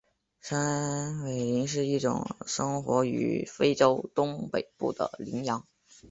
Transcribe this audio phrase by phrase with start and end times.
[0.41, 5.63] 山苇羚是一种生活于非洲东北部的羚羊。